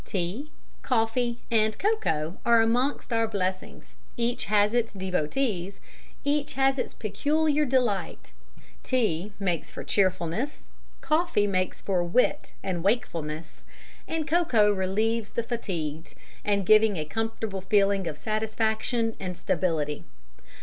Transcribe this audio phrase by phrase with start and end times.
[0.03, 0.49] Tea,
[0.81, 5.79] coffee, and cocoa are amongst our blessings, each has its devotees,
[6.23, 8.31] each has its peculiar delight:
[8.81, 10.63] tea makes for cheerfulness,
[11.01, 13.61] coffee makes for wit and wakefulness,
[14.07, 20.03] and cocoa relieves the fatigued, and gives a comfortable feeling of satisfaction and stability.